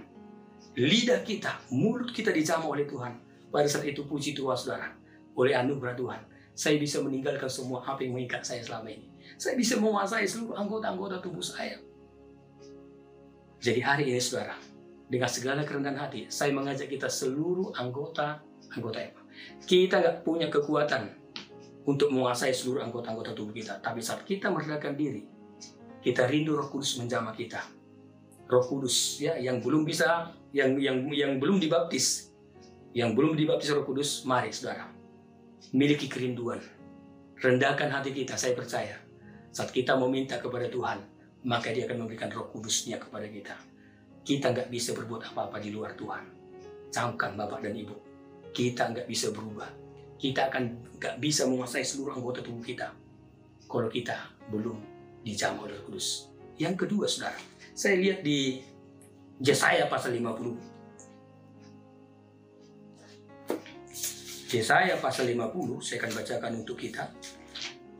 Lidah 0.77 1.25
kita, 1.25 1.67
mulut 1.73 2.13
kita 2.13 2.29
dijamah 2.29 2.69
oleh 2.69 2.85
Tuhan. 2.85 3.17
Pada 3.49 3.65
saat 3.65 3.83
itu 3.89 4.05
puji 4.05 4.37
Tuhan 4.37 4.55
saudara. 4.55 4.93
Oleh 5.33 5.57
anugerah 5.57 5.97
Tuhan 5.97 6.21
saya 6.51 6.77
bisa 6.77 6.99
meninggalkan 6.99 7.47
semua 7.47 7.81
apa 7.81 8.03
yang 8.03 8.15
mengikat 8.15 8.43
saya 8.43 8.61
selama 8.61 8.91
ini. 8.91 9.07
Saya 9.39 9.55
bisa 9.55 9.79
menguasai 9.79 10.27
seluruh 10.27 10.53
anggota-anggota 10.59 11.23
tubuh 11.23 11.41
saya. 11.41 11.79
Jadi 13.61 13.79
hari 13.85 14.09
ini 14.09 14.17
saudara, 14.17 14.57
dengan 15.05 15.29
segala 15.29 15.61
kerendahan 15.61 16.01
hati, 16.01 16.25
saya 16.33 16.49
mengajak 16.49 16.89
kita 16.89 17.05
seluruh 17.05 17.77
anggota 17.77 18.41
anggota 18.73 18.97
Eva. 18.97 19.21
Kita 19.61 20.01
nggak 20.01 20.25
punya 20.25 20.49
kekuatan 20.49 21.13
untuk 21.85 22.09
menguasai 22.09 22.57
seluruh 22.57 22.81
anggota-anggota 22.81 23.37
tubuh 23.37 23.53
kita. 23.53 23.77
Tapi 23.77 24.01
saat 24.01 24.25
kita 24.25 24.49
merendahkan 24.49 24.97
diri, 24.97 25.21
kita 26.01 26.25
rindu 26.25 26.57
Roh 26.57 26.73
Kudus 26.73 26.97
menjamah 26.97 27.37
kita. 27.37 27.61
Roh 28.49 28.65
Kudus 28.65 29.21
ya 29.21 29.37
yang 29.37 29.61
belum 29.61 29.85
bisa, 29.85 30.33
yang 30.57 30.81
yang 30.81 31.05
yang 31.13 31.37
belum 31.37 31.61
dibaptis, 31.61 32.33
yang 32.97 33.13
belum 33.13 33.37
dibaptis 33.37 33.69
Roh 33.77 33.85
Kudus, 33.85 34.25
mari 34.25 34.49
saudara 34.49 34.89
miliki 35.69 36.09
kerinduan. 36.09 36.59
Rendahkan 37.37 37.89
hati 37.89 38.09
kita, 38.13 38.37
saya 38.37 38.57
percaya. 38.57 38.97
Saat 39.53 39.69
kita 39.69 39.97
meminta 39.97 40.37
kepada 40.37 40.65
Tuhan, 40.65 41.01
maka 41.45 41.73
dia 41.73 41.89
akan 41.89 42.05
memberikan 42.05 42.29
roh 42.29 42.49
kudusnya 42.49 43.01
kepada 43.01 43.25
kita. 43.25 43.55
Kita 44.21 44.53
nggak 44.53 44.69
bisa 44.69 44.93
berbuat 44.93 45.33
apa-apa 45.33 45.57
di 45.57 45.73
luar 45.73 45.97
Tuhan. 45.97 46.23
Camkan 46.93 47.33
Bapak 47.33 47.65
dan 47.65 47.73
Ibu. 47.73 47.95
Kita 48.53 48.93
nggak 48.93 49.07
bisa 49.09 49.33
berubah. 49.33 49.69
Kita 50.21 50.53
akan 50.53 50.63
nggak 51.01 51.15
bisa 51.17 51.49
menguasai 51.49 51.81
seluruh 51.81 52.13
anggota 52.13 52.45
tubuh 52.45 52.61
kita. 52.61 52.93
Kalau 53.65 53.89
kita 53.89 54.13
belum 54.53 54.77
dijamah 55.25 55.65
oleh 55.65 55.81
Kudus. 55.81 56.29
Yang 56.61 56.85
kedua, 56.85 57.09
saudara. 57.09 57.39
Saya 57.73 57.97
lihat 57.97 58.21
di 58.21 58.61
Yesaya 59.41 59.89
pasal 59.89 60.13
50 60.13 60.71
Yesaya 64.51 64.99
pasal 64.99 65.31
50, 65.31 65.79
saya 65.79 66.03
akan 66.03 66.11
bacakan 66.11 66.51
untuk 66.59 66.75
kita. 66.75 67.07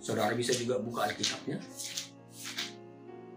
Saudara 0.04 0.36
bisa 0.36 0.52
juga 0.52 0.84
buka 0.84 1.08
Alkitabnya. 1.08 1.56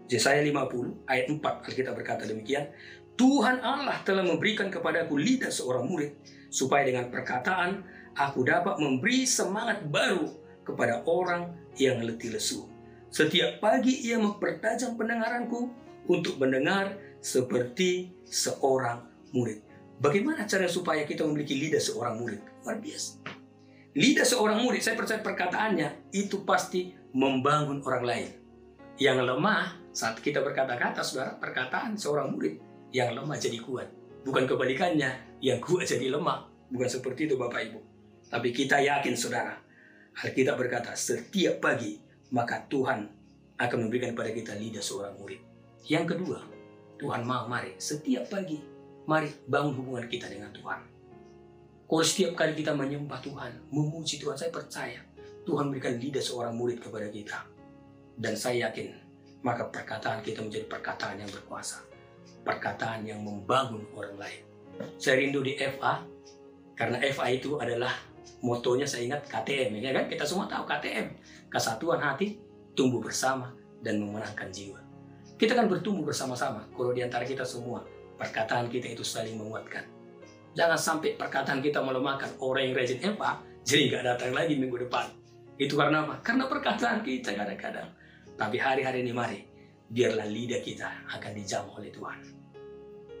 Yesaya 0.05 0.41
50 0.41 1.09
ayat 1.09 1.25
4 1.29 1.41
Alkitab 1.41 1.93
berkata 1.97 2.23
demikian. 2.29 2.69
Tuhan 3.15 3.63
Allah 3.63 4.03
telah 4.03 4.27
memberikan 4.27 4.67
kepadaku 4.67 5.15
lidah 5.15 5.47
seorang 5.47 5.87
murid 5.87 6.19
supaya 6.51 6.83
dengan 6.83 7.07
perkataan 7.07 7.81
aku 8.15 8.43
dapat 8.43 8.75
memberi 8.77 9.23
semangat 9.23 9.87
baru 9.87 10.27
kepada 10.67 11.03
orang 11.07 11.55
yang 11.79 12.03
letih 12.03 12.35
lesu. 12.35 12.67
Setiap 13.07 13.63
pagi 13.63 14.03
ia 14.03 14.19
mempertajam 14.19 14.99
pendengaranku 14.99 15.71
untuk 16.11 16.35
mendengar 16.35 16.99
seperti 17.23 18.11
seorang 18.27 19.07
murid. 19.31 19.63
Bagaimana 19.95 20.43
cara 20.43 20.67
supaya 20.67 21.07
kita 21.07 21.23
memiliki 21.23 21.55
lidah 21.55 21.79
seorang 21.79 22.19
murid? 22.19 22.43
Luar 22.67 22.83
biasa. 22.83 23.23
Lidah 23.95 24.27
seorang 24.27 24.59
murid, 24.59 24.83
saya 24.83 24.99
percaya 24.99 25.23
perkataannya 25.23 26.11
itu 26.11 26.43
pasti 26.43 26.91
membangun 27.15 27.79
orang 27.87 28.03
lain. 28.03 28.29
Yang 28.99 29.31
lemah, 29.31 29.84
saat 29.95 30.19
kita 30.19 30.43
berkata-kata, 30.43 30.99
saudara, 30.99 31.39
perkataan 31.39 31.95
seorang 31.95 32.35
murid 32.35 32.59
yang 32.91 33.15
lemah 33.15 33.39
jadi 33.39 33.63
kuat. 33.63 33.87
Bukan 34.27 34.43
kebalikannya, 34.43 35.39
yang 35.39 35.63
kuat 35.63 35.87
jadi 35.87 36.11
lemah. 36.11 36.51
Bukan 36.67 36.89
seperti 36.91 37.31
itu 37.31 37.39
Bapak 37.39 37.71
Ibu. 37.71 37.79
Tapi 38.27 38.51
kita 38.51 38.83
yakin 38.83 39.15
saudara, 39.15 39.55
Alkitab 40.19 40.59
berkata, 40.59 40.91
setiap 40.99 41.63
pagi 41.63 41.95
maka 42.35 42.67
Tuhan 42.67 43.07
akan 43.55 43.77
memberikan 43.87 44.11
kepada 44.11 44.35
kita 44.35 44.51
lidah 44.59 44.83
seorang 44.83 45.15
murid. 45.15 45.39
Yang 45.87 46.17
kedua, 46.17 46.43
Tuhan 46.99 47.23
mau 47.23 47.47
mari 47.47 47.79
setiap 47.79 48.27
pagi 48.27 48.75
Mari 49.05 49.29
bangun 49.45 49.77
hubungan 49.77 50.09
kita 50.09 50.25
dengan 50.25 50.49
Tuhan. 50.49 50.81
Kalau 51.85 52.01
setiap 52.01 52.33
kali 52.33 52.57
kita 52.57 52.73
menyembah 52.73 53.21
Tuhan, 53.21 53.69
memuji 53.69 54.17
Tuhan, 54.17 54.33
saya 54.33 54.49
percaya 54.49 54.97
Tuhan 55.45 55.69
berikan 55.69 56.01
lidah 56.01 56.25
seorang 56.25 56.57
murid 56.57 56.81
kepada 56.81 57.05
kita. 57.13 57.45
Dan 58.17 58.33
saya 58.33 58.65
yakin, 58.65 59.04
maka 59.45 59.69
perkataan 59.69 60.25
kita 60.25 60.41
menjadi 60.41 60.65
perkataan 60.65 61.21
yang 61.21 61.29
berkuasa. 61.29 61.85
Perkataan 62.41 63.05
yang 63.05 63.21
membangun 63.21 63.85
orang 63.93 64.17
lain. 64.17 64.41
Saya 64.97 65.21
rindu 65.21 65.45
di 65.45 65.53
FA, 65.53 66.01
karena 66.73 66.97
FA 67.13 67.29
itu 67.29 67.61
adalah 67.61 67.93
motonya 68.41 68.89
saya 68.89 69.05
ingat 69.05 69.29
KTM, 69.29 69.77
ya 69.77 69.93
kan? 69.93 70.09
Kita 70.09 70.25
semua 70.25 70.49
tahu 70.49 70.65
KTM. 70.65 71.13
Kesatuan 71.45 72.01
hati, 72.01 72.41
tumbuh 72.73 72.97
bersama, 72.97 73.53
dan 73.85 74.01
memenangkan 74.01 74.49
jiwa. 74.49 74.81
Kita 75.37 75.53
kan 75.53 75.69
bertumbuh 75.69 76.09
bersama-sama 76.09 76.65
kalau 76.73 76.89
di 76.89 77.05
antara 77.05 77.21
kita 77.21 77.45
semua 77.45 77.85
perkataan 78.17 78.65
kita 78.65 78.97
itu 78.97 79.05
saling 79.05 79.37
menguatkan. 79.37 79.85
Jangan 80.57 80.79
sampai 80.79 81.19
perkataan 81.19 81.61
kita 81.61 81.85
melemahkan 81.85 82.39
orang 82.41 82.71
yang 82.71 82.73
rajin 82.73 82.99
empa, 83.13 83.45
jadi 83.61 83.93
nggak 83.93 84.03
datang 84.09 84.31
lagi 84.33 84.57
minggu 84.57 84.89
depan. 84.89 85.05
Itu 85.59 85.77
karena 85.77 86.01
apa? 86.07 86.23
Karena 86.25 86.49
perkataan 86.49 87.05
kita 87.05 87.35
kadang-kadang. 87.35 88.04
Tapi 88.35 88.59
hari-hari 88.59 89.03
ini 89.03 89.15
mari, 89.15 89.39
biarlah 89.87 90.27
lidah 90.27 90.59
kita 90.59 91.07
akan 91.07 91.31
dijamah 91.31 91.73
oleh 91.79 91.91
Tuhan. 91.91 92.19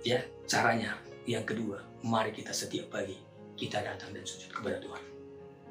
Ya, 0.03 0.19
caranya 0.45 0.99
yang 1.25 1.47
kedua, 1.47 1.81
mari 2.03 2.35
kita 2.35 2.51
setiap 2.51 2.93
pagi 2.93 3.17
kita 3.55 3.79
datang 3.79 4.11
dan 4.11 4.27
sujud 4.27 4.51
kepada 4.51 4.77
Tuhan. 4.83 5.03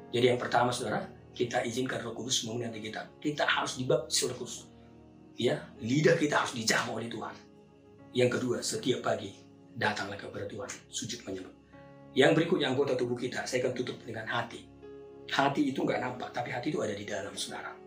Jadi 0.09 0.25
yang 0.25 0.41
pertama 0.41 0.73
saudara, 0.73 1.05
kita 1.31 1.61
izinkan 1.61 2.01
Roh 2.01 2.17
Kudus 2.17 2.43
mengundi 2.43 2.65
hati 2.65 2.81
kita. 2.81 3.05
Kita 3.21 3.45
harus 3.45 3.77
dibaptis 3.77 4.25
Roh 4.25 4.35
Kudus. 4.35 4.65
Ya, 5.37 5.61
lidah 5.77 6.17
kita 6.17 6.41
harus 6.41 6.57
dijamah 6.57 6.97
oleh 6.97 7.11
Tuhan. 7.11 7.35
Yang 8.15 8.29
kedua, 8.39 8.57
setiap 8.65 9.03
pagi 9.05 9.29
datanglah 9.75 10.17
kepada 10.17 10.47
Tuhan, 10.47 10.71
sujud 10.87 11.21
menyembah. 11.27 11.53
Yang 12.15 12.31
berikutnya 12.39 12.71
anggota 12.71 12.95
tubuh 12.95 13.19
kita, 13.19 13.43
saya 13.43 13.67
akan 13.67 13.73
tutup 13.75 13.99
dengan 14.01 14.23
hati. 14.23 14.63
Hati 15.27 15.75
itu 15.75 15.83
nggak 15.83 15.99
nampak, 15.99 16.31
tapi 16.31 16.55
hati 16.55 16.71
itu 16.71 16.79
ada 16.79 16.95
di 16.95 17.03
dalam 17.03 17.35
saudara. 17.35 17.84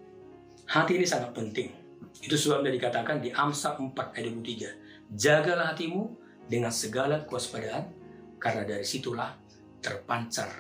Hati 0.69 1.01
ini 1.01 1.09
sangat 1.09 1.33
penting. 1.33 1.73
Itu 2.21 2.37
sebabnya 2.37 2.69
dikatakan 2.69 3.25
di 3.25 3.33
Amsal 3.33 3.81
4 3.81 3.97
ayat 4.13 4.37
23. 4.37 5.17
Jagalah 5.17 5.73
hatimu 5.73 6.13
dengan 6.45 6.69
segala 6.69 7.25
kewaspadaan, 7.25 7.89
karena 8.37 8.69
dari 8.69 8.85
situlah 8.85 9.33
terpancar 9.81 10.53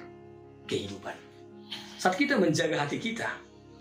kehidupan. 0.64 1.12
Saat 2.00 2.16
kita 2.16 2.40
menjaga 2.40 2.88
hati 2.88 2.96
kita, 2.96 3.28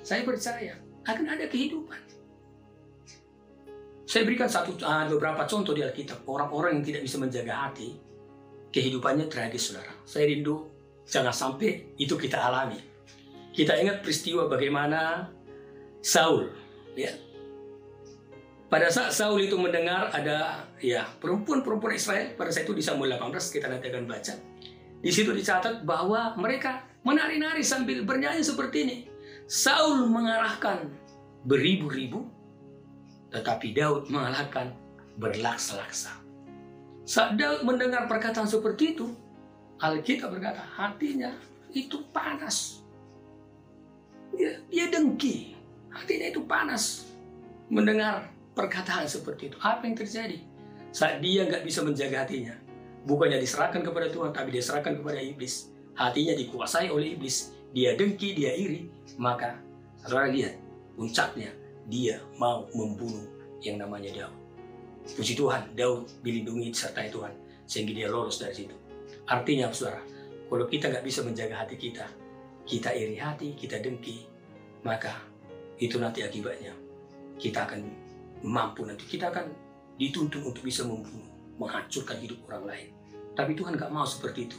saya 0.04 0.28
percaya 0.28 0.76
akan 1.08 1.26
ada 1.32 1.48
kehidupan. 1.48 2.02
Saya 4.04 4.24
berikan 4.28 4.52
satu 4.52 4.76
uh, 4.84 5.08
beberapa 5.08 5.48
contoh 5.48 5.72
di 5.72 5.84
Alkitab. 5.84 6.28
Orang-orang 6.28 6.80
yang 6.80 6.84
tidak 6.84 7.02
bisa 7.08 7.20
menjaga 7.24 7.72
hati, 7.72 7.96
kehidupannya 8.76 9.32
tragis, 9.32 9.72
saudara. 9.72 9.96
Saya 10.04 10.28
rindu 10.28 10.68
jangan 11.08 11.32
sampai 11.32 11.96
itu 11.96 12.20
kita 12.20 12.40
alami. 12.40 12.80
Kita 13.56 13.80
ingat 13.80 14.04
peristiwa 14.04 14.48
bagaimana 14.52 15.32
Saul, 16.08 16.48
ya. 16.96 17.12
Pada 18.72 18.88
saat 18.88 19.12
Saul 19.12 19.44
itu 19.44 19.60
mendengar 19.60 20.08
ada 20.16 20.64
ya 20.80 21.04
perempuan-perempuan 21.20 22.00
Israel 22.00 22.32
pada 22.40 22.48
saat 22.48 22.64
itu 22.64 22.80
di 22.80 22.84
Samuel 22.84 23.20
18 23.20 23.36
kita 23.52 23.68
nanti 23.68 23.92
akan 23.92 24.08
baca. 24.08 24.40
Di 25.04 25.12
situ 25.12 25.36
dicatat 25.36 25.84
bahwa 25.84 26.32
mereka 26.40 26.88
menari-nari 27.04 27.60
sambil 27.60 28.08
bernyanyi 28.08 28.40
seperti 28.40 28.78
ini. 28.88 28.98
Saul 29.52 30.08
mengalahkan 30.08 30.88
beribu-ribu, 31.44 32.24
tetapi 33.36 33.76
Daud 33.76 34.08
mengalahkan 34.08 34.72
berlaksa-laksa. 35.20 36.24
Saat 37.04 37.36
Daud 37.36 37.68
mendengar 37.68 38.08
perkataan 38.08 38.48
seperti 38.48 38.96
itu, 38.96 39.12
Alkitab 39.84 40.32
berkata 40.32 40.64
hatinya 40.76 41.36
itu 41.76 42.00
panas. 42.16 42.80
Dia, 44.32 44.60
dia 44.72 44.88
dengki, 44.92 45.57
hatinya 45.98 46.28
itu 46.30 46.42
panas 46.46 47.10
mendengar 47.74 48.30
perkataan 48.54 49.10
seperti 49.10 49.54
itu. 49.54 49.58
Apa 49.60 49.86
yang 49.90 49.98
terjadi? 49.98 50.38
Saat 50.94 51.20
dia 51.20 51.46
nggak 51.46 51.66
bisa 51.66 51.84
menjaga 51.84 52.26
hatinya, 52.26 52.56
bukannya 53.06 53.42
diserahkan 53.42 53.82
kepada 53.82 54.08
Tuhan, 54.10 54.32
tapi 54.32 54.50
diserahkan 54.56 54.98
kepada 54.98 55.20
iblis. 55.20 55.74
Hatinya 55.98 56.34
dikuasai 56.38 56.94
oleh 56.94 57.18
iblis. 57.18 57.54
Dia 57.74 57.98
dengki, 57.98 58.34
dia 58.38 58.54
iri. 58.54 58.88
Maka, 59.20 59.58
saudara 60.02 60.32
lihat, 60.32 60.56
puncaknya 60.96 61.52
dia 61.90 62.22
mau 62.40 62.70
membunuh 62.74 63.26
yang 63.62 63.82
namanya 63.82 64.14
Daud. 64.14 64.36
Puji 65.08 65.34
Tuhan, 65.40 65.74
Daud 65.74 66.08
dilindungi 66.22 66.72
sertai 66.76 67.08
Tuhan 67.10 67.32
sehingga 67.68 67.92
dia 67.96 68.08
lolos 68.08 68.40
dari 68.40 68.56
situ. 68.56 68.76
Artinya, 69.28 69.72
saudara, 69.72 70.00
kalau 70.48 70.66
kita 70.68 70.88
nggak 70.88 71.04
bisa 71.04 71.24
menjaga 71.24 71.68
hati 71.68 71.76
kita, 71.76 72.08
kita 72.68 72.92
iri 72.96 73.20
hati, 73.20 73.56
kita 73.56 73.80
dengki, 73.80 74.28
maka 74.84 75.20
itu 75.78 76.02
nanti 76.02 76.26
akibatnya 76.26 76.74
kita 77.38 77.70
akan 77.70 77.86
mampu 78.42 78.86
nanti 78.86 79.06
kita 79.06 79.30
akan 79.30 79.50
dituntun 79.98 80.46
untuk 80.46 80.62
bisa 80.62 80.86
membunuh, 80.86 81.26
menghancurkan 81.58 82.22
hidup 82.22 82.38
orang 82.50 82.70
lain. 82.70 82.88
Tapi 83.34 83.58
Tuhan 83.58 83.78
nggak 83.78 83.90
mau 83.90 84.06
seperti 84.06 84.50
itu. 84.50 84.58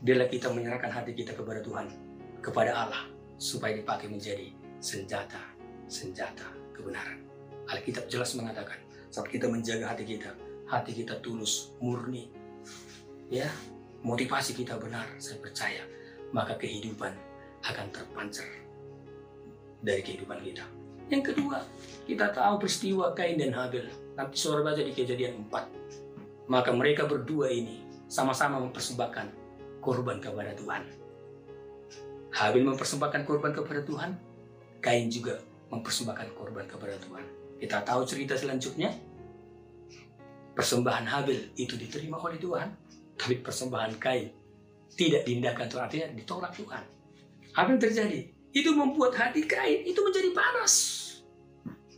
Biarlah 0.00 0.28
kita 0.28 0.48
menyerahkan 0.48 0.88
hati 0.88 1.12
kita 1.12 1.36
kepada 1.36 1.60
Tuhan, 1.60 1.92
kepada 2.40 2.72
Allah, 2.72 3.04
supaya 3.36 3.76
dipakai 3.76 4.08
menjadi 4.08 4.48
senjata, 4.80 5.40
senjata 5.88 6.48
kebenaran. 6.72 7.20
Alkitab 7.68 8.08
jelas 8.08 8.32
mengatakan, 8.36 8.80
saat 9.12 9.28
kita 9.28 9.52
menjaga 9.52 9.92
hati 9.92 10.08
kita, 10.08 10.32
hati 10.64 10.96
kita 10.96 11.20
tulus, 11.20 11.76
murni, 11.84 12.32
ya, 13.28 13.48
motivasi 14.00 14.56
kita 14.56 14.80
benar, 14.80 15.04
saya 15.20 15.36
percaya, 15.44 15.84
maka 16.32 16.56
kehidupan 16.56 17.12
akan 17.68 17.86
terpancar 17.92 18.48
dari 19.80 20.00
kehidupan 20.04 20.38
kita. 20.44 20.64
Yang 21.10 21.34
kedua, 21.34 21.58
kita 22.06 22.30
tahu 22.30 22.62
peristiwa 22.62 23.10
Kain 23.16 23.40
dan 23.40 23.50
Habel. 23.56 23.90
Nanti 24.14 24.36
sore 24.38 24.62
baca 24.62 24.78
di 24.78 24.94
kejadian 24.94 25.48
4. 25.50 26.46
Maka 26.50 26.70
mereka 26.70 27.06
berdua 27.06 27.50
ini 27.50 27.82
sama-sama 28.06 28.62
mempersembahkan 28.62 29.26
korban 29.82 30.22
kepada 30.22 30.54
Tuhan. 30.54 30.82
Habel 32.30 32.62
mempersembahkan 32.62 33.26
korban 33.26 33.50
kepada 33.50 33.82
Tuhan, 33.82 34.14
Kain 34.78 35.10
juga 35.10 35.42
mempersembahkan 35.70 36.28
korban 36.38 36.64
kepada 36.66 36.94
Tuhan. 36.98 37.24
Kita 37.58 37.82
tahu 37.82 38.06
cerita 38.06 38.38
selanjutnya. 38.38 38.94
Persembahan 40.54 41.06
Habel 41.06 41.54
itu 41.58 41.74
diterima 41.74 42.18
oleh 42.18 42.38
Tuhan, 42.38 42.68
tapi 43.18 43.38
persembahan 43.42 43.98
Kain 43.98 44.30
tidak 44.94 45.22
diindahkan 45.26 45.66
Tuhan, 45.70 45.82
artinya 45.86 46.08
ditolak 46.14 46.52
Tuhan. 46.54 46.82
Apa 47.54 47.68
yang 47.70 47.82
terjadi? 47.82 48.39
Itu 48.50 48.74
membuat 48.74 49.14
hati 49.14 49.46
Kain 49.46 49.86
itu 49.86 50.00
menjadi 50.02 50.34
panas. 50.34 50.74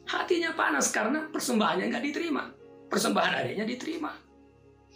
Hatinya 0.05 0.53
panas 0.53 0.93
karena 0.93 1.25
persembahannya 1.33 1.89
nggak 1.89 2.05
diterima. 2.05 2.53
Persembahan 2.93 3.33
adiknya 3.41 3.65
diterima. 3.65 4.13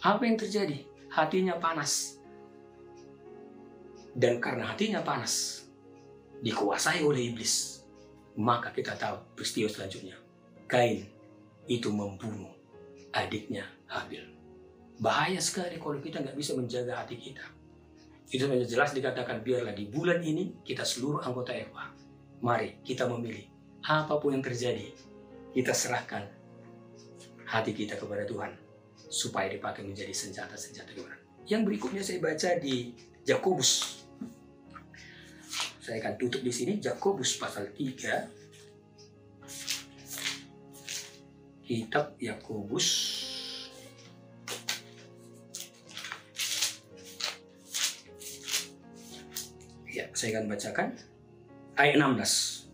Apa 0.05 0.21
yang 0.21 0.37
terjadi? 0.37 0.85
Hatinya 1.09 1.57
panas. 1.57 2.21
Dan 4.13 4.37
karena 4.41 4.73
hatinya 4.73 5.01
panas, 5.01 5.65
dikuasai 6.41 7.05
oleh 7.05 7.33
iblis, 7.33 7.85
maka 8.37 8.69
kita 8.73 8.97
tahu 8.97 9.17
peristiwa 9.37 9.69
selanjutnya 9.69 10.17
Kain 10.69 11.05
itu 11.69 11.89
membunuh 11.89 12.53
adiknya 13.13 13.65
Habil. 13.87 14.21
Bahaya 14.99 15.39
sekali 15.39 15.79
kalau 15.79 16.01
kita 16.01 16.19
nggak 16.19 16.35
bisa 16.37 16.57
menjaga 16.57 17.05
hati 17.05 17.15
kita. 17.15 17.45
Itu 18.27 18.43
sudah 18.51 18.59
jelas 18.67 18.91
dikatakan 18.91 19.39
biarlah 19.39 19.71
di 19.71 19.87
bulan 19.87 20.19
ini 20.19 20.59
kita 20.59 20.83
seluruh 20.83 21.23
anggota 21.23 21.55
Eva. 21.55 21.87
Mari 22.43 22.83
kita 22.83 23.07
memilih 23.07 23.47
apa 23.87 24.19
pun 24.19 24.35
yang 24.35 24.43
terjadi. 24.43 24.91
Kita 25.55 25.71
serahkan 25.71 26.27
hati 27.47 27.71
kita 27.71 27.95
kepada 27.95 28.27
Tuhan 28.27 28.51
supaya 29.07 29.47
dipakai 29.47 29.87
menjadi 29.87 30.11
senjata-senjata 30.11 30.91
kebenaran. 30.91 31.23
Yang 31.47 31.61
berikutnya 31.63 32.03
saya 32.03 32.19
baca 32.19 32.59
di 32.59 32.91
Yakobus. 33.23 34.03
Saya 35.79 36.03
akan 36.03 36.19
tutup 36.19 36.43
di 36.43 36.51
sini 36.51 36.83
Yakobus 36.83 37.39
pasal 37.39 37.71
3 37.71 38.27
kitab 41.63 42.19
Yakobus 42.19 42.87
Ya, 49.97 50.05
saya 50.13 50.37
akan 50.37 50.53
bacakan 50.53 50.93
ayat 51.73 51.97
16. 51.97 52.69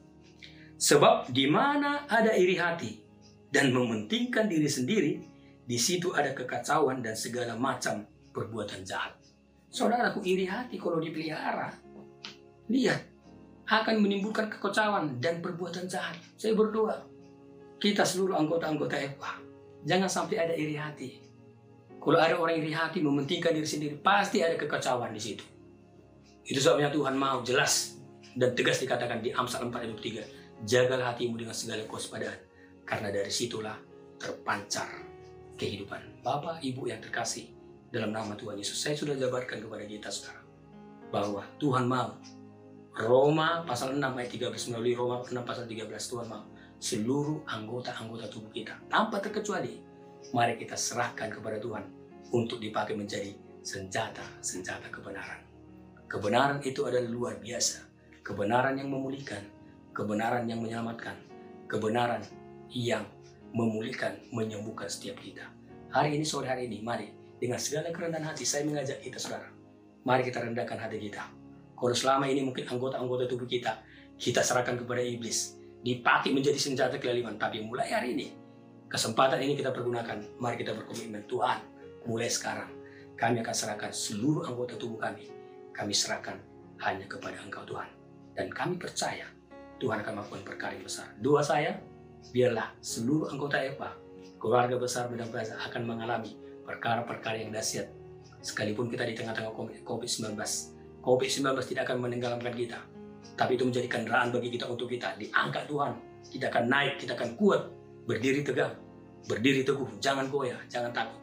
Sebab 0.75 1.31
di 1.31 1.47
mana 1.47 2.03
ada 2.03 2.35
iri 2.35 2.59
hati 2.59 2.99
dan 3.47 3.71
mementingkan 3.71 4.51
diri 4.51 4.67
sendiri, 4.67 5.23
di 5.63 5.79
situ 5.79 6.11
ada 6.11 6.35
kekacauan 6.35 6.99
dan 6.99 7.15
segala 7.15 7.55
macam 7.55 8.03
perbuatan 8.35 8.83
jahat. 8.83 9.15
Saudaraku 9.71 10.19
iri 10.27 10.51
hati 10.51 10.75
kalau 10.75 10.99
dipelihara, 10.99 11.71
lihat 12.67 12.99
akan 13.71 14.03
menimbulkan 14.03 14.51
kekacauan 14.51 15.23
dan 15.23 15.39
perbuatan 15.39 15.87
jahat. 15.87 16.19
Saya 16.35 16.59
berdoa, 16.59 17.07
kita 17.79 18.03
seluruh 18.03 18.35
anggota-anggota 18.35 18.99
EPA, 18.99 19.39
jangan 19.87 20.11
sampai 20.11 20.43
ada 20.43 20.51
iri 20.59 20.75
hati. 20.75 21.23
Kalau 22.03 22.19
ada 22.19 22.35
orang 22.35 22.59
iri 22.59 22.75
hati 22.75 22.99
mementingkan 22.99 23.55
diri 23.55 23.63
sendiri, 23.63 23.95
pasti 23.95 24.43
ada 24.43 24.59
kekacauan 24.59 25.15
di 25.15 25.23
situ. 25.23 25.52
Itu 26.43 26.59
sebabnya 26.59 26.91
Tuhan 26.91 27.15
mau 27.15 27.39
jelas 27.41 27.99
dan 28.35 28.51
tegas 28.51 28.83
dikatakan 28.83 29.23
di 29.23 29.31
Amsal 29.31 29.69
4 29.69 29.79
ayat 29.79 29.95
3, 29.95 30.67
jagalah 30.67 31.15
hatimu 31.15 31.39
dengan 31.39 31.55
segala 31.55 31.87
kewaspadaan, 31.87 32.39
karena 32.83 33.09
dari 33.13 33.31
situlah 33.31 33.77
terpancar 34.19 34.89
kehidupan. 35.55 36.25
Bapak, 36.25 36.59
Ibu 36.59 36.89
yang 36.89 36.99
terkasih, 36.99 37.53
dalam 37.93 38.11
nama 38.11 38.33
Tuhan 38.33 38.57
Yesus, 38.57 38.75
saya 38.75 38.97
sudah 38.97 39.13
jabarkan 39.15 39.61
kepada 39.63 39.85
kita 39.85 40.09
sekarang, 40.09 40.43
bahwa 41.13 41.45
Tuhan 41.61 41.85
mau 41.85 42.17
Roma 42.93 43.65
pasal 43.65 43.97
6 43.97 44.01
ayat 44.01 44.29
13 44.29 44.69
melalui 44.73 44.93
Roma 44.93 45.25
6 45.25 45.33
pasal 45.41 45.65
13 45.65 45.89
Tuhan 45.89 46.27
mau 46.29 46.45
seluruh 46.77 47.41
anggota-anggota 47.49 48.29
tubuh 48.29 48.51
kita 48.53 48.77
tanpa 48.91 49.17
terkecuali. 49.17 49.81
Mari 50.29 50.61
kita 50.61 50.77
serahkan 50.77 51.29
kepada 51.31 51.57
Tuhan 51.57 51.83
untuk 52.33 52.61
dipakai 52.61 52.93
menjadi 52.93 53.33
senjata-senjata 53.65 54.93
kebenaran. 54.93 55.52
Kebenaran 56.13 56.61
itu 56.61 56.85
adalah 56.85 57.09
luar 57.09 57.41
biasa. 57.41 57.89
Kebenaran 58.21 58.77
yang 58.77 58.93
memulihkan, 58.93 59.49
kebenaran 59.97 60.45
yang 60.45 60.61
menyelamatkan, 60.61 61.17
kebenaran 61.65 62.21
yang 62.69 63.01
memulihkan, 63.49 64.21
menyembuhkan 64.29 64.85
setiap 64.85 65.17
kita. 65.17 65.49
Hari 65.89 66.13
ini, 66.13 66.21
sore 66.21 66.45
hari 66.45 66.69
ini, 66.69 66.85
mari 66.85 67.09
dengan 67.41 67.57
segala 67.57 67.89
kerendahan 67.89 68.29
hati 68.29 68.45
saya 68.45 68.61
mengajak 68.61 69.01
kita 69.01 69.17
saudara. 69.17 69.49
Mari 70.05 70.29
kita 70.29 70.45
rendahkan 70.45 70.77
hati 70.77 71.01
kita. 71.01 71.25
Kalau 71.73 71.95
selama 71.97 72.29
ini 72.29 72.45
mungkin 72.45 72.69
anggota-anggota 72.69 73.25
tubuh 73.25 73.49
kita, 73.49 73.81
kita 74.13 74.45
serahkan 74.45 74.85
kepada 74.85 75.01
iblis 75.01 75.57
dipakai 75.81 76.29
menjadi 76.29 76.61
senjata 76.61 77.01
kelaliman. 77.01 77.41
Tapi 77.41 77.65
mulai 77.65 77.89
hari 77.89 78.13
ini, 78.13 78.29
kesempatan 78.85 79.41
ini 79.41 79.57
kita 79.57 79.73
pergunakan. 79.73 80.37
Mari 80.37 80.61
kita 80.61 80.77
berkomitmen, 80.77 81.25
Tuhan, 81.25 81.57
mulai 82.05 82.29
sekarang 82.29 82.69
kami 83.17 83.41
akan 83.41 83.55
serahkan 83.57 83.89
seluruh 83.89 84.45
anggota 84.45 84.77
tubuh 84.77 85.01
kami. 85.01 85.41
Kami 85.73 85.93
serahkan 85.93 86.37
hanya 86.85 87.05
kepada 87.09 87.35
Engkau 87.41 87.65
Tuhan. 87.65 87.89
Dan 88.33 88.49
kami 88.49 88.77
percaya 88.77 89.25
Tuhan 89.81 90.01
akan 90.01 90.21
melakukan 90.21 90.43
perkara 90.45 90.73
yang 90.77 90.85
besar. 90.85 91.09
Doa 91.19 91.41
saya, 91.41 91.77
biarlah 92.31 92.73
seluruh 92.79 93.29
anggota 93.29 93.57
EPA, 93.61 93.93
keluarga 94.37 94.77
besar 94.77 95.09
Medan 95.09 95.29
Plaza 95.29 95.57
akan 95.59 95.81
mengalami 95.85 96.37
perkara-perkara 96.65 97.41
yang 97.41 97.51
dahsyat. 97.51 97.89
Sekalipun 98.39 98.87
kita 98.87 99.03
di 99.03 99.17
tengah-tengah 99.17 99.53
COVID-19, 99.83 100.37
COVID-19 101.03 101.45
tidak 101.67 101.83
akan 101.89 101.97
meninggalkan 101.99 102.53
kita 102.55 102.79
tapi 103.33 103.57
itu 103.57 103.65
menjadi 103.65 103.87
kendaraan 103.89 104.29
bagi 104.29 104.49
kita 104.53 104.69
untuk 104.69 104.87
kita 104.91 105.17
diangkat 105.17 105.65
Tuhan. 105.65 105.93
Kita 106.29 106.45
akan 106.53 106.63
naik, 106.69 106.93
kita 107.01 107.17
akan 107.17 107.29
kuat, 107.35 107.61
berdiri 108.05 108.45
tegak, 108.45 108.77
berdiri 109.25 109.65
teguh, 109.65 109.89
jangan 109.97 110.29
goyah, 110.29 110.59
jangan 110.69 110.93
takut. 110.93 111.19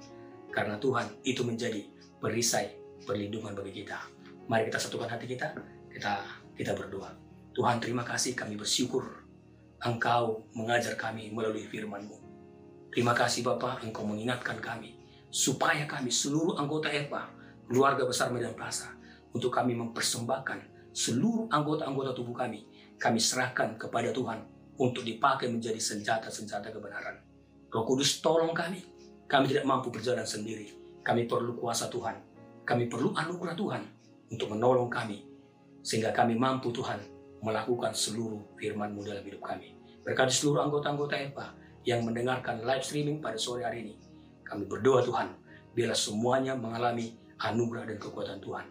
Karena 0.51 0.77
Tuhan 0.83 1.07
itu 1.23 1.47
menjadi 1.47 1.81
perisai 2.19 2.75
perlindungan 3.07 3.55
bagi 3.55 3.83
kita. 3.83 3.99
Mari 4.51 4.67
kita 4.67 4.83
satukan 4.83 5.07
hati 5.07 5.31
kita, 5.31 5.55
kita 5.95 6.27
kita 6.59 6.75
berdoa. 6.75 7.15
Tuhan 7.55 7.79
terima 7.79 8.03
kasih 8.03 8.35
kami 8.35 8.59
bersyukur 8.59 9.23
Engkau 9.79 10.43
mengajar 10.59 10.99
kami 10.99 11.31
melalui 11.31 11.71
firman-Mu. 11.71 12.19
Terima 12.91 13.15
kasih 13.15 13.47
Bapak, 13.47 13.87
Engkau 13.87 14.03
mengingatkan 14.03 14.59
kami, 14.59 14.99
supaya 15.31 15.87
kami 15.87 16.11
seluruh 16.11 16.59
anggota 16.59 16.91
EPA, 16.91 17.31
keluarga 17.71 18.03
besar 18.03 18.35
Medan 18.35 18.59
Plaza, 18.59 18.91
untuk 19.31 19.55
kami 19.55 19.79
mempersembahkan 19.79 20.91
seluruh 20.91 21.47
anggota-anggota 21.47 22.11
tubuh 22.11 22.35
kami, 22.35 22.67
kami 22.99 23.23
serahkan 23.23 23.79
kepada 23.79 24.11
Tuhan 24.11 24.43
untuk 24.83 25.07
dipakai 25.07 25.47
menjadi 25.47 25.79
senjata-senjata 25.79 26.75
kebenaran. 26.75 27.23
Roh 27.71 27.87
Kudus 27.87 28.19
tolong 28.19 28.51
kami, 28.51 28.83
kami 29.31 29.47
tidak 29.47 29.63
mampu 29.63 29.95
berjalan 29.95 30.27
sendiri, 30.27 30.75
kami 31.07 31.31
perlu 31.31 31.55
kuasa 31.55 31.87
Tuhan, 31.87 32.19
kami 32.67 32.91
perlu 32.91 33.15
anugerah 33.15 33.55
Tuhan 33.55 34.00
untuk 34.31 34.55
menolong 34.55 34.87
kami, 34.87 35.27
sehingga 35.83 36.15
kami 36.15 36.39
mampu 36.39 36.71
Tuhan 36.71 37.03
melakukan 37.43 37.93
seluruh 37.93 38.57
firman-Mu 38.57 39.01
dalam 39.03 39.25
hidup 39.27 39.43
kami. 39.43 39.75
Berkati 40.07 40.33
seluruh 40.33 40.65
anggota-anggota 40.65 41.19
EPA 41.19 41.47
yang 41.85 42.07
mendengarkan 42.07 42.63
live 42.65 42.85
streaming 42.85 43.19
pada 43.19 43.37
sore 43.37 43.67
hari 43.67 43.85
ini. 43.85 43.95
Kami 44.45 44.65
berdoa 44.69 45.05
Tuhan, 45.05 45.29
biarlah 45.75 45.97
semuanya 45.97 46.53
mengalami 46.57 47.17
anugerah 47.41 47.89
dan 47.89 47.97
kekuatan 47.97 48.39
Tuhan. 48.41 48.67